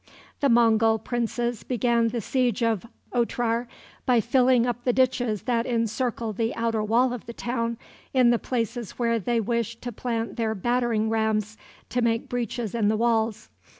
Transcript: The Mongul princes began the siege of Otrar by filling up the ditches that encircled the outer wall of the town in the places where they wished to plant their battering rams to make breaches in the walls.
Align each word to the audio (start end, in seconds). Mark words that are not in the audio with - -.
The 0.39 0.49
Mongul 0.49 0.97
princes 0.97 1.61
began 1.63 2.07
the 2.07 2.21
siege 2.21 2.63
of 2.63 2.87
Otrar 3.13 3.67
by 4.07 4.19
filling 4.19 4.65
up 4.65 4.83
the 4.83 4.93
ditches 4.93 5.43
that 5.43 5.67
encircled 5.67 6.37
the 6.37 6.55
outer 6.55 6.81
wall 6.83 7.13
of 7.13 7.27
the 7.27 7.33
town 7.33 7.77
in 8.11 8.31
the 8.31 8.39
places 8.39 8.97
where 8.97 9.19
they 9.19 9.39
wished 9.39 9.79
to 9.83 9.91
plant 9.91 10.37
their 10.37 10.55
battering 10.55 11.11
rams 11.11 11.55
to 11.89 12.01
make 12.01 12.27
breaches 12.29 12.73
in 12.73 12.87
the 12.87 12.97
walls. 12.97 13.49